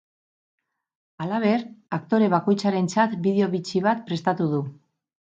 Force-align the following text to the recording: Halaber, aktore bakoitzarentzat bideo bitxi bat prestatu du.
Halaber, 1.25 1.65
aktore 1.97 2.29
bakoitzarentzat 2.35 3.13
bideo 3.27 3.49
bitxi 3.57 3.83
bat 3.89 4.01
prestatu 4.07 4.49
du. 4.55 4.63